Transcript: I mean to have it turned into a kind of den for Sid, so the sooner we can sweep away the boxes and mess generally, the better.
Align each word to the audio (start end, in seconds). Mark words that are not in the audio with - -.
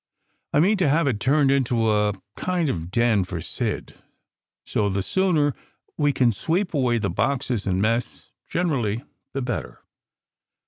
I 0.51 0.59
mean 0.59 0.77
to 0.77 0.89
have 0.89 1.05
it 1.05 1.19
turned 1.19 1.51
into 1.51 1.91
a 1.91 2.15
kind 2.35 2.69
of 2.69 2.89
den 2.89 3.23
for 3.23 3.39
Sid, 3.39 3.93
so 4.65 4.89
the 4.89 5.03
sooner 5.03 5.53
we 5.95 6.11
can 6.11 6.31
sweep 6.31 6.73
away 6.73 6.97
the 6.97 7.11
boxes 7.11 7.67
and 7.67 7.79
mess 7.79 8.31
generally, 8.49 9.03
the 9.33 9.43
better. 9.43 9.83